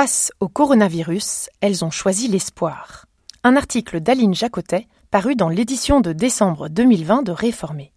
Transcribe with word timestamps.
Face 0.00 0.30
au 0.38 0.46
coronavirus, 0.46 1.50
elles 1.60 1.84
ont 1.84 1.90
choisi 1.90 2.28
l'espoir. 2.28 3.06
Un 3.42 3.56
article 3.56 3.98
d'Aline 3.98 4.32
Jacotet 4.32 4.86
paru 5.10 5.34
dans 5.34 5.48
l'édition 5.48 6.00
de 6.00 6.12
décembre 6.12 6.68
2020 6.68 7.22
de 7.22 7.32
Réformé. 7.32 7.92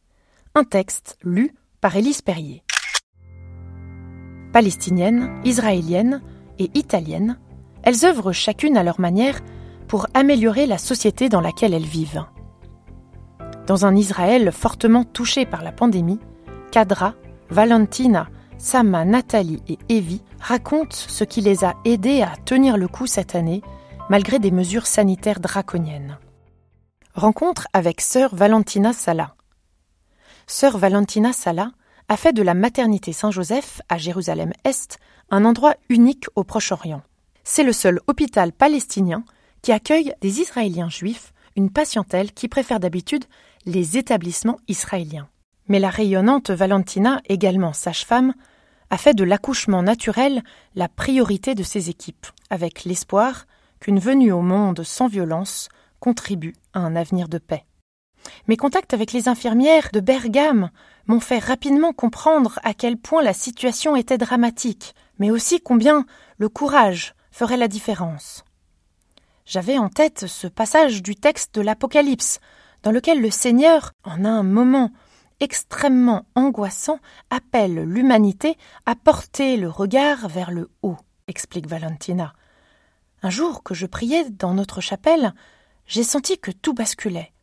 Un 0.56 0.64
texte 0.64 1.20
lu 1.22 1.54
par 1.80 1.96
Élise 1.96 2.24
Perrier. 2.24 2.64
Palestiniennes, 4.52 5.30
israéliennes 5.46 6.24
et 6.58 6.72
italiennes, 6.74 7.38
elles 7.84 8.04
œuvrent 8.04 8.32
chacune 8.32 8.78
à 8.78 8.84
leur 8.84 9.00
manière 9.00 9.40
pour 9.88 10.08
améliorer 10.16 10.66
la 10.66 10.80
société 10.80 11.30
dans 11.30 11.40
laquelle 11.40 11.76
elles 11.76 11.84
vivent. 11.86 12.26
Dans 13.68 13.86
un 13.86 13.96
Israël 13.96 14.52
fortement 14.52 15.04
touché 15.04 15.46
par 15.46 15.62
la 15.62 15.72
pandémie, 15.72 16.20
Kadra, 16.72 17.14
Valentina, 17.52 18.28
Sama, 18.58 19.06
Nathalie 19.06 19.62
et 19.68 19.78
Evie 19.88 20.24
racontent 20.42 20.96
ce 20.96 21.24
qui 21.24 21.42
les 21.42 21.64
a 21.64 21.76
aidées 21.86 22.22
à 22.22 22.34
tenir 22.46 22.78
le 22.78 22.88
coup 22.88 23.08
cette 23.08 23.36
année, 23.36 23.62
malgré 24.10 24.40
des 24.40 24.52
mesures 24.52 24.88
sanitaires 24.88 25.40
draconiennes. 25.40 26.18
Rencontre 27.14 27.68
avec 27.74 28.02
sœur 28.02 28.36
Valentina 28.36 28.94
Sala. 28.94 29.36
Sœur 30.48 30.78
Valentina 30.78 31.32
Sala 31.34 31.72
a 32.10 32.18
fait 32.18 32.34
de 32.34 32.42
la 32.42 32.54
maternité 32.54 33.14
Saint-Joseph 33.14 33.82
à 33.88 33.98
Jérusalem-Est 33.98 34.98
un 35.30 35.46
endroit 35.46 35.76
unique 35.90 36.26
au 36.36 36.44
Proche-Orient. 36.44 37.04
C'est 37.44 37.64
le 37.64 37.74
seul 37.74 38.02
hôpital 38.08 38.52
palestinien 38.52 39.24
qui 39.62 39.72
accueille 39.72 40.14
des 40.22 40.42
Israéliens 40.42 40.90
juifs, 40.90 41.34
une 41.56 41.70
patientèle 41.70 42.32
qui 42.32 42.48
préfère 42.48 42.80
d'habitude 42.80 43.26
les 43.66 43.98
établissements 43.98 44.60
israéliens. 44.68 45.30
Mais 45.68 45.80
la 45.80 45.90
rayonnante 45.90 46.50
Valentina, 46.50 47.22
également 47.30 47.74
sage-femme, 47.74 48.34
a 48.92 48.98
fait 48.98 49.14
de 49.14 49.24
l'accouchement 49.24 49.82
naturel 49.82 50.44
la 50.76 50.90
priorité 50.90 51.56
de 51.56 51.64
ses 51.64 51.90
équipes, 51.90 52.28
avec 52.50 52.84
l'espoir 52.84 53.46
qu'une 53.80 54.00
venue 54.00 54.34
au 54.34 54.42
monde 54.42 54.84
sans 54.84 55.08
violence 55.08 55.70
contribue 56.02 56.54
à 56.74 56.80
un 56.80 56.98
avenir 56.98 57.30
de 57.30 57.38
paix. 57.38 57.66
Mes 58.48 58.58
contacts 58.58 58.94
avec 58.94 59.14
les 59.14 59.30
infirmières 59.30 59.90
de 59.94 60.02
Bergame 60.02 60.70
m'ont 61.08 61.22
fait 61.22 61.40
rapidement 61.40 61.94
comprendre 61.94 62.60
à 62.64 62.74
quel 62.74 62.98
point 62.98 63.24
la 63.24 63.34
situation 63.34 63.96
était 63.96 64.18
dramatique, 64.18 64.94
mais 65.20 65.32
aussi 65.32 65.62
combien 65.62 66.06
le 66.38 66.50
courage 66.50 67.16
ferait 67.32 67.58
la 67.58 67.70
différence. 67.70 68.44
J'avais 69.46 69.78
en 69.78 69.88
tête 69.88 70.28
ce 70.28 70.48
passage 70.48 71.02
du 71.02 71.16
texte 71.16 71.56
de 71.56 71.62
l'Apocalypse, 71.62 72.40
dans 72.84 72.92
lequel 72.92 73.22
le 73.22 73.32
Seigneur, 73.32 73.94
en 74.04 74.26
un 74.26 74.44
moment 74.44 74.92
extrêmement 75.42 76.26
angoissant 76.36 77.00
appelle 77.30 77.84
l'humanité 77.84 78.58
à 78.86 78.96
porter 78.96 79.58
le 79.58 79.70
regard 79.70 80.30
vers 80.30 80.52
le 80.52 80.70
haut, 80.84 80.98
explique 81.28 81.68
Valentina. 81.68 82.34
Un 83.24 83.30
jour 83.30 83.64
que 83.64 83.74
je 83.74 83.86
priais 83.86 84.30
dans 84.30 84.54
notre 84.54 84.80
chapelle, 84.80 85.34
j'ai 85.86 86.04
senti 86.04 86.40
que 86.40 86.52
tout 86.52 86.74
basculait. 86.74 87.34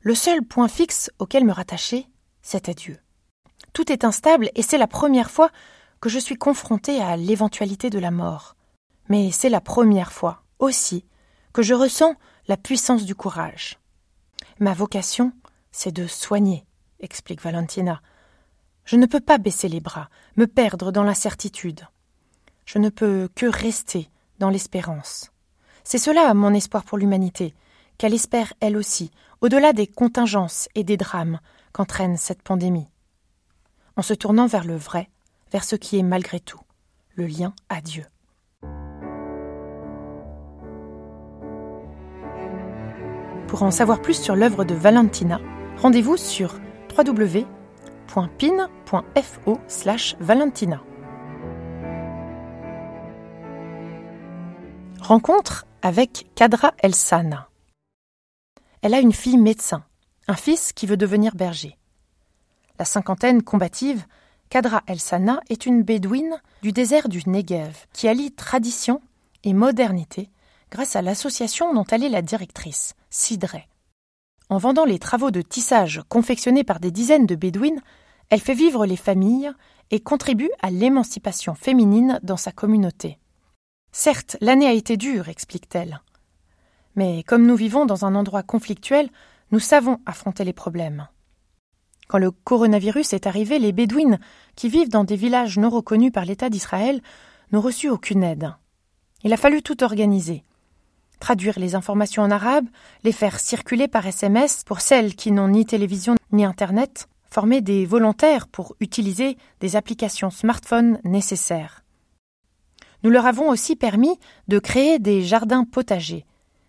Le 0.00 0.14
seul 0.14 0.42
point 0.42 0.68
fixe 0.68 1.10
auquel 1.18 1.44
me 1.44 1.52
rattacher, 1.52 2.06
c'était 2.42 2.74
Dieu. 2.74 2.98
Tout 3.72 3.92
est 3.92 4.04
instable 4.04 4.50
et 4.54 4.62
c'est 4.62 4.78
la 4.78 4.86
première 4.86 5.30
fois 5.30 5.50
que 6.00 6.08
je 6.08 6.18
suis 6.18 6.36
confrontée 6.36 7.02
à 7.02 7.16
l'éventualité 7.16 7.90
de 7.90 7.98
la 7.98 8.10
mort. 8.10 8.56
Mais 9.08 9.30
c'est 9.32 9.48
la 9.48 9.60
première 9.60 10.12
fois 10.12 10.44
aussi 10.58 11.04
que 11.52 11.62
je 11.62 11.74
ressens 11.74 12.14
la 12.48 12.56
puissance 12.56 13.04
du 13.04 13.14
courage. 13.14 13.78
Ma 14.60 14.74
vocation, 14.74 15.32
c'est 15.72 15.92
de 15.92 16.06
soigner, 16.06 16.64
explique 17.00 17.42
Valentina. 17.42 18.00
Je 18.84 18.96
ne 18.96 19.06
peux 19.06 19.20
pas 19.20 19.38
baisser 19.38 19.68
les 19.68 19.80
bras, 19.80 20.08
me 20.36 20.46
perdre 20.46 20.92
dans 20.92 21.02
l'incertitude. 21.02 21.86
Je 22.64 22.78
ne 22.78 22.88
peux 22.88 23.28
que 23.34 23.46
rester 23.46 24.10
dans 24.38 24.50
l'espérance. 24.50 25.32
C'est 25.84 25.98
cela 25.98 26.32
mon 26.34 26.52
espoir 26.54 26.84
pour 26.84 26.98
l'humanité, 26.98 27.54
qu'elle 27.98 28.14
espère 28.14 28.52
elle 28.60 28.76
aussi, 28.76 29.10
au-delà 29.40 29.72
des 29.72 29.86
contingences 29.86 30.68
et 30.74 30.84
des 30.84 30.96
drames 30.96 31.40
qu'entraîne 31.72 32.16
cette 32.16 32.42
pandémie. 32.42 32.88
En 33.96 34.02
se 34.02 34.14
tournant 34.14 34.46
vers 34.46 34.64
le 34.64 34.76
vrai, 34.76 35.08
vers 35.52 35.64
ce 35.64 35.76
qui 35.76 35.98
est 35.98 36.02
malgré 36.02 36.40
tout, 36.40 36.60
le 37.14 37.26
lien 37.26 37.54
à 37.68 37.80
Dieu. 37.80 38.04
Pour 43.48 43.62
en 43.62 43.70
savoir 43.70 44.02
plus 44.02 44.20
sur 44.20 44.34
l'œuvre 44.34 44.64
de 44.64 44.74
Valentina, 44.74 45.40
rendez-vous 45.76 46.16
sur 46.16 46.58
www.pin.fo 46.96 47.56
Valentina. 50.20 50.82
Rencontre 55.00 55.66
avec 55.82 56.26
Kadra 56.34 56.72
Elsana. 56.78 57.48
Elle 58.82 58.94
a 58.94 59.00
une 59.00 59.12
fille 59.12 59.36
médecin, 59.36 59.84
un 60.26 60.34
fils 60.34 60.72
qui 60.72 60.86
veut 60.86 60.96
devenir 60.96 61.34
berger. 61.34 61.76
La 62.78 62.84
cinquantaine 62.84 63.42
combative, 63.42 64.04
Kadra 64.48 64.82
Elsana 64.86 65.40
est 65.48 65.66
une 65.66 65.82
bédouine 65.82 66.40
du 66.62 66.72
désert 66.72 67.08
du 67.08 67.22
Negev 67.26 67.86
qui 67.92 68.08
allie 68.08 68.32
tradition 68.32 69.02
et 69.44 69.52
modernité 69.52 70.30
grâce 70.70 70.96
à 70.96 71.02
l'association 71.02 71.74
dont 71.74 71.84
elle 71.90 72.04
est 72.04 72.08
la 72.08 72.22
directrice, 72.22 72.94
Sidre. 73.10 73.56
En 74.48 74.58
vendant 74.58 74.84
les 74.84 74.98
travaux 74.98 75.30
de 75.30 75.42
tissage 75.42 76.02
confectionnés 76.08 76.64
par 76.64 76.78
des 76.78 76.92
dizaines 76.92 77.26
de 77.26 77.34
bédouines, 77.34 77.82
elle 78.30 78.40
fait 78.40 78.54
vivre 78.54 78.86
les 78.86 78.96
familles 78.96 79.50
et 79.90 80.00
contribue 80.00 80.50
à 80.62 80.70
l'émancipation 80.70 81.54
féminine 81.54 82.20
dans 82.22 82.36
sa 82.36 82.52
communauté. 82.52 83.18
Certes, 83.92 84.36
l'année 84.40 84.66
a 84.66 84.72
été 84.72 84.96
dure, 84.96 85.28
explique-t-elle. 85.28 86.00
Mais 86.94 87.22
comme 87.24 87.46
nous 87.46 87.56
vivons 87.56 87.86
dans 87.86 88.04
un 88.04 88.14
endroit 88.14 88.42
conflictuel, 88.42 89.08
nous 89.50 89.60
savons 89.60 90.00
affronter 90.06 90.44
les 90.44 90.52
problèmes. 90.52 91.08
Quand 92.08 92.18
le 92.18 92.30
coronavirus 92.30 93.14
est 93.14 93.26
arrivé, 93.26 93.58
les 93.58 93.72
Bédouines, 93.72 94.20
qui 94.54 94.68
vivent 94.68 94.88
dans 94.88 95.04
des 95.04 95.16
villages 95.16 95.58
non 95.58 95.70
reconnus 95.70 96.12
par 96.12 96.24
l'État 96.24 96.50
d'Israël, 96.50 97.00
n'ont 97.52 97.60
reçu 97.60 97.88
aucune 97.88 98.22
aide. 98.22 98.54
Il 99.24 99.32
a 99.32 99.36
fallu 99.36 99.62
tout 99.62 99.82
organiser 99.82 100.44
traduire 101.20 101.58
les 101.58 101.74
informations 101.74 102.22
en 102.22 102.30
arabe, 102.30 102.66
les 103.04 103.12
faire 103.12 103.40
circuler 103.40 103.88
par 103.88 104.06
SMS 104.06 104.62
pour 104.64 104.80
celles 104.80 105.14
qui 105.14 105.32
n'ont 105.32 105.48
ni 105.48 105.64
télévision 105.64 106.14
ni 106.32 106.44
Internet, 106.44 107.08
former 107.30 107.60
des 107.60 107.86
volontaires 107.86 108.48
pour 108.48 108.76
utiliser 108.80 109.36
des 109.60 109.76
applications 109.76 110.30
smartphone 110.30 110.98
nécessaires. 111.04 111.84
Nous 113.02 113.10
leur 113.10 113.26
avons 113.26 113.50
aussi 113.50 113.76
permis 113.76 114.18
de 114.48 114.58
créer 114.58 114.98
des 114.98 115.22
jardins 115.22 115.64
potagers, 115.64 116.24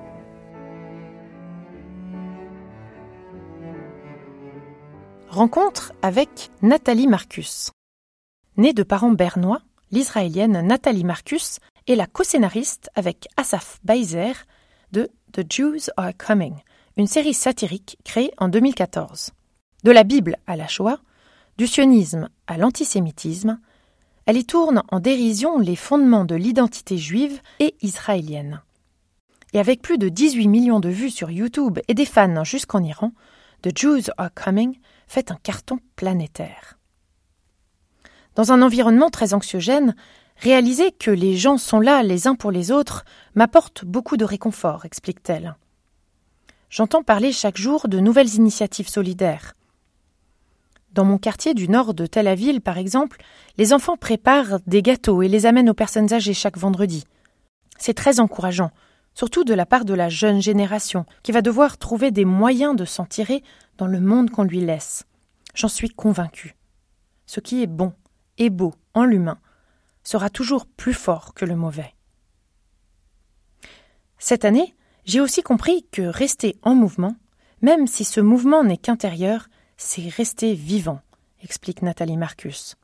Rencontre 5.36 5.92
avec 6.00 6.50
Nathalie 6.62 7.06
Marcus. 7.06 7.70
Née 8.56 8.72
de 8.72 8.82
parents 8.82 9.12
bernois, 9.12 9.60
l'israélienne 9.90 10.66
Nathalie 10.66 11.04
Marcus 11.04 11.58
est 11.86 11.94
la 11.94 12.06
co-scénariste 12.06 12.88
avec 12.94 13.28
Asaf 13.36 13.78
Beiser 13.84 14.32
de 14.92 15.10
The 15.34 15.42
Jews 15.46 15.90
Are 15.98 16.12
Coming, 16.16 16.54
une 16.96 17.06
série 17.06 17.34
satirique 17.34 17.98
créée 18.02 18.32
en 18.38 18.48
2014. 18.48 19.32
De 19.84 19.90
la 19.90 20.04
Bible 20.04 20.38
à 20.46 20.56
la 20.56 20.68
Shoah, 20.68 21.00
du 21.58 21.66
sionisme 21.66 22.30
à 22.46 22.56
l'antisémitisme, 22.56 23.60
elle 24.24 24.38
y 24.38 24.46
tourne 24.46 24.84
en 24.90 25.00
dérision 25.00 25.58
les 25.58 25.76
fondements 25.76 26.24
de 26.24 26.34
l'identité 26.34 26.96
juive 26.96 27.42
et 27.60 27.74
israélienne. 27.82 28.62
Et 29.52 29.58
avec 29.58 29.82
plus 29.82 29.98
de 29.98 30.08
18 30.08 30.48
millions 30.48 30.80
de 30.80 30.88
vues 30.88 31.10
sur 31.10 31.30
YouTube 31.30 31.78
et 31.88 31.94
des 31.94 32.06
fans 32.06 32.42
jusqu'en 32.42 32.82
Iran, 32.82 33.12
The 33.60 33.76
Jews 33.76 34.10
Are 34.16 34.30
Coming 34.34 34.78
fait 35.06 35.30
un 35.30 35.36
carton 35.36 35.78
planétaire. 35.96 36.78
Dans 38.34 38.52
un 38.52 38.62
environnement 38.62 39.10
très 39.10 39.32
anxiogène, 39.34 39.94
réaliser 40.36 40.92
que 40.92 41.10
les 41.10 41.36
gens 41.36 41.56
sont 41.58 41.80
là 41.80 42.02
les 42.02 42.26
uns 42.26 42.34
pour 42.34 42.50
les 42.50 42.70
autres 42.70 43.04
m'apporte 43.34 43.84
beaucoup 43.84 44.16
de 44.16 44.24
réconfort, 44.24 44.84
explique-t-elle. 44.84 45.56
j'entends 46.68 47.02
parler 47.02 47.32
chaque 47.32 47.56
jour 47.56 47.88
de 47.88 48.00
nouvelles 48.00 48.34
initiatives 48.34 48.88
solidaires. 48.88 49.54
Dans 50.92 51.04
mon 51.04 51.18
quartier 51.18 51.54
du 51.54 51.68
nord 51.68 51.94
de 51.94 52.06
Tel 52.06 52.26
Aviv, 52.26 52.60
par 52.60 52.78
exemple, 52.78 53.22
les 53.58 53.72
enfants 53.72 53.96
préparent 53.96 54.60
des 54.66 54.82
gâteaux 54.82 55.22
et 55.22 55.28
les 55.28 55.46
amènent 55.46 55.70
aux 55.70 55.74
personnes 55.74 56.12
âgées 56.12 56.34
chaque 56.34 56.58
vendredi. 56.58 57.04
C'est 57.78 57.94
très 57.94 58.18
encourageant, 58.18 58.70
surtout 59.14 59.44
de 59.44 59.54
la 59.54 59.66
part 59.66 59.84
de 59.84 59.94
la 59.94 60.08
jeune 60.08 60.40
génération, 60.40 61.04
qui 61.22 61.32
va 61.32 61.42
devoir 61.42 61.78
trouver 61.78 62.10
des 62.10 62.24
moyens 62.24 62.76
de 62.76 62.84
s'en 62.84 63.04
tirer 63.04 63.42
dans 63.78 63.86
le 63.86 64.00
monde 64.00 64.30
qu'on 64.30 64.44
lui 64.44 64.60
laisse. 64.60 65.04
J'en 65.54 65.68
suis 65.68 65.90
convaincu. 65.90 66.56
Ce 67.26 67.40
qui 67.40 67.62
est 67.62 67.66
bon 67.66 67.92
et 68.38 68.50
beau 68.50 68.74
en 68.94 69.04
l'humain 69.04 69.38
sera 70.02 70.30
toujours 70.30 70.66
plus 70.66 70.94
fort 70.94 71.34
que 71.34 71.44
le 71.44 71.56
mauvais. 71.56 71.94
Cette 74.18 74.44
année, 74.44 74.74
j'ai 75.04 75.20
aussi 75.20 75.42
compris 75.42 75.86
que 75.90 76.02
rester 76.02 76.56
en 76.62 76.74
mouvement, 76.74 77.16
même 77.62 77.86
si 77.86 78.04
ce 78.04 78.20
mouvement 78.20 78.64
n'est 78.64 78.76
qu'intérieur, 78.76 79.48
c'est 79.76 80.08
rester 80.08 80.54
vivant, 80.54 81.00
explique 81.42 81.82
Nathalie 81.82 82.16
Marcus. 82.16 82.76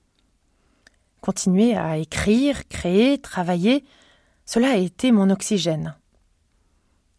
Continuer 1.21 1.77
à 1.77 1.97
écrire, 1.99 2.69
créer, 2.69 3.19
travailler, 3.19 3.85
cela 4.45 4.73
a 4.73 4.77
été 4.77 5.13
mon 5.13 5.31
oxygène. 5.31 5.97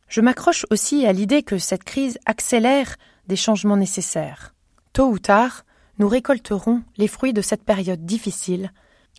Je 0.08 0.22
m'accroche 0.22 0.66
aussi 0.70 1.06
à 1.06 1.14
l'idée 1.14 1.42
que 1.42 1.58
cette 1.58 1.84
crise 1.84 2.20
accélère 2.26 2.98
des 3.28 3.36
changements 3.36 3.78
nécessaires. 3.78 4.54
Tôt 4.94 5.10
ou 5.10 5.20
tard, 5.20 5.66
nous 6.00 6.08
récolterons 6.08 6.84
les 6.98 7.08
fruits 7.08 7.34
de 7.34 7.42
cette 7.42 7.64
période 7.64 8.06
difficile, 8.06 8.72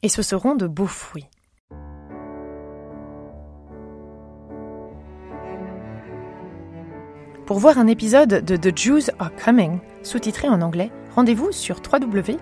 et 0.03 0.09
ce 0.09 0.23
seront 0.23 0.55
de 0.55 0.67
beaux 0.67 0.87
fruits. 0.87 1.29
Pour 7.47 7.59
voir 7.59 7.79
un 7.79 7.87
épisode 7.87 8.43
de 8.45 8.57
The 8.57 8.77
Jews 8.77 9.11
Are 9.19 9.31
Coming, 9.37 9.79
sous-titré 10.03 10.49
en 10.49 10.63
anglais, 10.63 10.91
rendez-vous 11.15 11.53
sur 11.53 11.77
www.pin.fo 11.77 12.35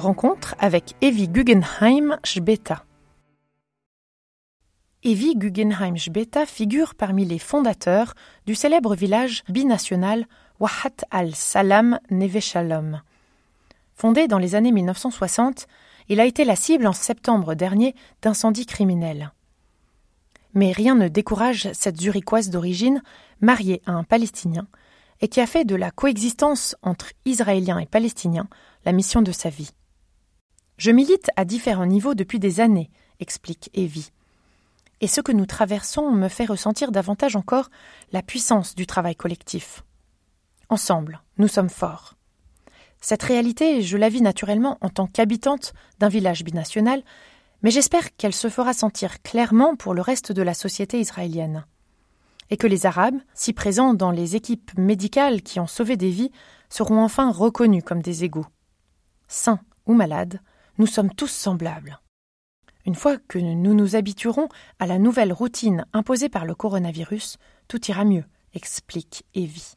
Rencontre 0.00 0.54
avec 0.58 0.94
Evi 1.02 1.28
Guggenheim 1.28 2.18
Schbeta. 2.24 2.86
Evi 5.04 5.34
Guggenheim 5.36 5.98
Schbeta 5.98 6.46
figure 6.46 6.94
parmi 6.94 7.26
les 7.26 7.38
fondateurs 7.38 8.14
du 8.46 8.54
célèbre 8.54 8.94
village 8.94 9.44
binational 9.50 10.26
Wahat 10.58 11.04
al-Salam 11.10 12.00
Neve 12.10 12.40
Shalom. 12.40 13.02
Fondé 13.94 14.26
dans 14.26 14.38
les 14.38 14.54
années 14.54 14.72
1960, 14.72 15.66
il 16.08 16.18
a 16.18 16.24
été 16.24 16.44
la 16.44 16.56
cible 16.56 16.86
en 16.86 16.94
septembre 16.94 17.54
dernier 17.54 17.94
d'incendies 18.22 18.66
criminels. 18.66 19.32
Mais 20.54 20.72
rien 20.72 20.94
ne 20.94 21.08
décourage 21.08 21.70
cette 21.74 22.00
zurichoise 22.00 22.48
d'origine, 22.48 23.02
mariée 23.42 23.82
à 23.84 23.92
un 23.92 24.04
Palestinien, 24.04 24.66
et 25.20 25.28
qui 25.28 25.42
a 25.42 25.46
fait 25.46 25.66
de 25.66 25.74
la 25.74 25.90
coexistence 25.90 26.74
entre 26.80 27.12
Israéliens 27.26 27.78
et 27.78 27.86
Palestiniens 27.86 28.48
la 28.86 28.92
mission 28.92 29.20
de 29.20 29.32
sa 29.32 29.50
vie. 29.50 29.72
Je 30.80 30.90
milite 30.90 31.30
à 31.36 31.44
différents 31.44 31.84
niveaux 31.84 32.14
depuis 32.14 32.38
des 32.38 32.58
années, 32.58 32.88
explique 33.18 33.68
Evie. 33.74 34.12
Et 35.02 35.08
ce 35.08 35.20
que 35.20 35.30
nous 35.30 35.44
traversons 35.44 36.10
me 36.10 36.28
fait 36.28 36.46
ressentir 36.46 36.90
davantage 36.90 37.36
encore 37.36 37.68
la 38.12 38.22
puissance 38.22 38.74
du 38.74 38.86
travail 38.86 39.14
collectif. 39.14 39.84
Ensemble, 40.70 41.20
nous 41.36 41.48
sommes 41.48 41.68
forts. 41.68 42.14
Cette 43.02 43.22
réalité, 43.22 43.82
je 43.82 43.98
la 43.98 44.08
vis 44.08 44.22
naturellement 44.22 44.78
en 44.80 44.88
tant 44.88 45.06
qu'habitante 45.06 45.74
d'un 45.98 46.08
village 46.08 46.44
binational, 46.44 47.02
mais 47.60 47.70
j'espère 47.70 48.16
qu'elle 48.16 48.34
se 48.34 48.48
fera 48.48 48.72
sentir 48.72 49.20
clairement 49.20 49.76
pour 49.76 49.92
le 49.92 50.00
reste 50.00 50.32
de 50.32 50.40
la 50.40 50.54
société 50.54 50.98
israélienne. 50.98 51.66
Et 52.48 52.56
que 52.56 52.66
les 52.66 52.86
Arabes, 52.86 53.20
si 53.34 53.52
présents 53.52 53.92
dans 53.92 54.12
les 54.12 54.34
équipes 54.34 54.70
médicales 54.78 55.42
qui 55.42 55.60
ont 55.60 55.66
sauvé 55.66 55.98
des 55.98 56.10
vies, 56.10 56.32
seront 56.70 57.04
enfin 57.04 57.30
reconnus 57.30 57.84
comme 57.84 58.00
des 58.00 58.24
égaux. 58.24 58.46
Sains 59.28 59.60
ou 59.84 59.92
malades, 59.92 60.40
nous 60.80 60.88
sommes 60.88 61.14
tous 61.14 61.30
semblables. 61.30 62.00
Une 62.86 62.96
fois 62.96 63.18
que 63.18 63.38
nous 63.38 63.74
nous 63.74 63.94
habituerons 63.94 64.48
à 64.80 64.86
la 64.86 64.98
nouvelle 64.98 65.32
routine 65.32 65.86
imposée 65.92 66.28
par 66.28 66.44
le 66.44 66.54
coronavirus, 66.54 67.36
tout 67.68 67.84
ira 67.86 68.04
mieux, 68.04 68.24
explique 68.54 69.24
Evie 69.34 69.76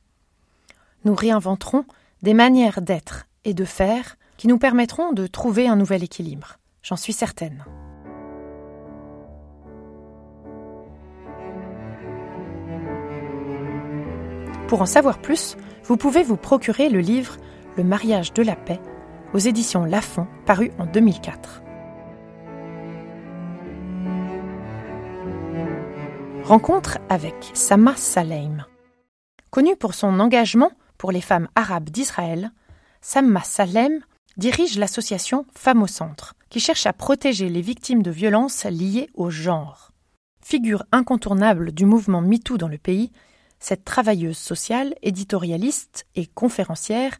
nous 1.05 1.15
réinventerons 1.15 1.85
des 2.21 2.33
manières 2.33 2.81
d'être 2.81 3.25
et 3.43 3.53
de 3.53 3.65
faire 3.65 4.15
qui 4.37 4.47
nous 4.47 4.57
permettront 4.57 5.11
de 5.11 5.27
trouver 5.27 5.67
un 5.67 5.75
nouvel 5.75 6.03
équilibre. 6.03 6.57
J'en 6.81 6.95
suis 6.95 7.13
certaine. 7.13 7.63
Pour 14.67 14.81
en 14.81 14.85
savoir 14.85 15.19
plus, 15.19 15.55
vous 15.83 15.97
pouvez 15.97 16.23
vous 16.23 16.37
procurer 16.37 16.89
le 16.89 16.99
livre 16.99 17.37
Le 17.77 17.83
mariage 17.83 18.33
de 18.33 18.41
la 18.41 18.55
paix 18.55 18.79
aux 19.33 19.39
éditions 19.39 19.85
Lafon, 19.85 20.27
paru 20.45 20.71
en 20.77 20.85
2004. 20.85 21.63
Rencontre 26.43 26.99
avec 27.09 27.35
Sama 27.53 27.95
Saleim. 27.95 28.65
Connu 29.49 29.75
pour 29.75 29.93
son 29.93 30.19
engagement 30.19 30.71
pour 30.97 31.11
les 31.11 31.21
femmes 31.21 31.47
arabes 31.55 31.89
d'Israël, 31.89 32.51
Samma 33.01 33.41
Salem 33.43 33.99
dirige 34.37 34.77
l'association 34.77 35.45
Femmes 35.55 35.83
au 35.83 35.87
Centre, 35.87 36.35
qui 36.49 36.59
cherche 36.59 36.85
à 36.85 36.93
protéger 36.93 37.49
les 37.49 37.61
victimes 37.61 38.03
de 38.03 38.11
violences 38.11 38.65
liées 38.65 39.09
au 39.13 39.29
genre. 39.29 39.91
Figure 40.41 40.83
incontournable 40.91 41.71
du 41.71 41.85
mouvement 41.85 42.21
MeToo 42.21 42.57
dans 42.57 42.67
le 42.67 42.77
pays, 42.77 43.11
cette 43.59 43.85
travailleuse 43.85 44.37
sociale, 44.37 44.95
éditorialiste 45.01 46.05
et 46.15 46.25
conférencière 46.25 47.17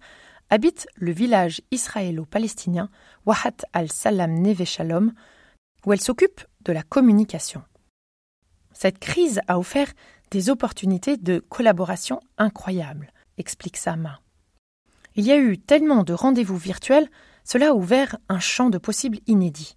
habite 0.53 0.87
le 0.97 1.11
village 1.11 1.61
israélo-palestinien 1.71 2.91
Wahat 3.25 3.65
al-Salam 3.73 4.35
Neve 4.35 4.65
Shalom, 4.65 5.11
où 5.83 5.93
elle 5.93 5.99
s'occupe 5.99 6.41
de 6.61 6.71
la 6.71 6.83
communication. 6.83 7.63
Cette 8.71 8.99
crise 8.99 9.41
a 9.47 9.57
offert 9.57 9.91
des 10.29 10.51
opportunités 10.51 11.17
de 11.17 11.39
collaboration 11.39 12.19
incroyables 12.37 13.11
explique 13.39 13.77
Sama. 13.77 14.21
Il 15.15 15.25
y 15.25 15.31
a 15.31 15.37
eu 15.37 15.57
tellement 15.57 16.03
de 16.03 16.13
rendez-vous 16.13 16.57
virtuels, 16.57 17.09
cela 17.43 17.69
a 17.69 17.73
ouvert 17.73 18.19
un 18.29 18.39
champ 18.39 18.69
de 18.69 18.77
possibles 18.77 19.21
inédits. 19.25 19.75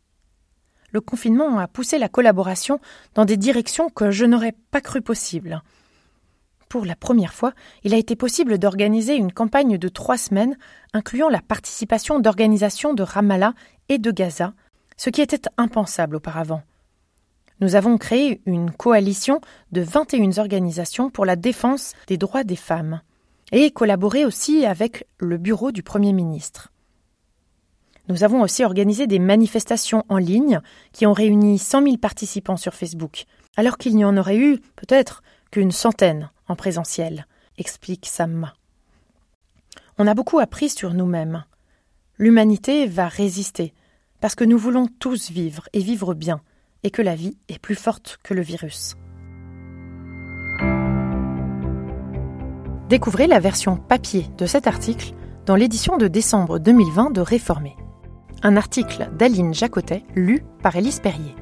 Le 0.91 1.01
confinement 1.01 1.59
a 1.59 1.69
poussé 1.69 1.97
la 1.97 2.11
collaboration 2.11 2.81
dans 3.15 3.25
des 3.25 3.39
directions 3.39 3.89
que 3.89 4.11
je 4.11 4.27
n'aurais 4.27 4.55
pas 4.71 4.83
cru 4.83 5.01
possibles. 5.01 5.63
Pour 6.69 6.85
la 6.85 6.97
première 6.97 7.33
fois, 7.33 7.53
il 7.85 7.95
a 7.95 7.97
été 7.97 8.17
possible 8.17 8.59
d'organiser 8.59 9.15
une 9.15 9.33
campagne 9.33 9.79
de 9.79 9.89
trois 9.89 10.19
semaines 10.19 10.57
incluant 10.93 11.29
la 11.29 11.41
participation 11.41 12.19
d'organisations 12.19 12.93
de 12.93 13.03
Ramallah 13.03 13.55
et 13.89 13.99
de 13.99 14.11
Gaza, 14.11 14.53
ce 14.97 15.11
qui 15.11 15.21
était 15.21 15.49
impensable 15.57 16.17
auparavant. 16.17 16.63
Nous 17.61 17.75
avons 17.75 17.97
créé 17.97 18.43
une 18.45 18.71
coalition 18.71 19.41
de 19.73 19.81
21 19.81 20.39
organisations 20.39 21.09
pour 21.09 21.25
la 21.25 21.37
défense 21.37 21.95
des 22.07 22.19
droits 22.19 22.45
des 22.45 22.57
femmes 22.57 23.01
et 23.53 23.71
collaborer 23.71 24.25
aussi 24.25 24.67
avec 24.67 25.07
le 25.19 25.39
bureau 25.39 25.73
du 25.73 25.83
Premier 25.83 26.13
ministre. 26.13 26.73
Nous 28.09 28.25
avons 28.25 28.43
aussi 28.43 28.65
organisé 28.65 29.07
des 29.07 29.19
manifestations 29.19 30.05
en 30.09 30.19
ligne 30.19 30.61
qui 30.93 31.07
ont 31.07 31.13
réuni 31.13 31.59
100 31.59 31.83
000 31.83 31.97
participants 31.97 32.57
sur 32.57 32.75
Facebook, 32.75 33.25
alors 33.57 33.79
qu'il 33.79 33.97
n'y 33.97 34.05
en 34.05 34.17
aurait 34.17 34.37
eu 34.37 34.59
peut-être 34.77 35.23
qu'une 35.51 35.73
centaine 35.73 36.31
en 36.49 36.57
présentiel, 36.57 37.27
explique 37.59 38.07
Samma. 38.07 38.55
On 39.99 40.07
a 40.07 40.15
beaucoup 40.15 40.39
appris 40.39 40.69
sur 40.69 40.95
nous-mêmes. 40.95 41.45
L'humanité 42.19 42.87
va 42.87 43.09
résister, 43.09 43.75
parce 44.21 44.35
que 44.35 44.45
nous 44.45 44.59
voulons 44.59 44.89
tous 44.99 45.31
vivre 45.31 45.69
et 45.73 45.81
vivre 45.81 46.15
bien, 46.15 46.41
et 46.83 46.91
que 46.91 47.03
la 47.03 47.15
vie 47.15 47.37
est 47.49 47.59
plus 47.59 47.75
forte 47.75 48.19
que 48.23 48.35
le 48.35 48.43
virus. 48.43 48.95
Découvrez 52.89 53.27
la 53.27 53.41
version 53.41 53.77
papier 53.77 54.27
de 54.39 54.47
cet 54.47 54.67
article 54.67 55.13
dans 55.45 55.57
l'édition 55.57 55.97
de 55.97 56.09
décembre 56.09 56.59
2020 56.59 57.11
de 57.11 57.21
Réformé. 57.21 57.75
Un 58.43 58.57
article 58.57 59.09
d'Aline 59.13 59.55
Jacotet 59.55 60.05
lu 60.15 60.45
par 60.63 60.77
Élise 60.77 61.01
Perrier. 61.01 61.35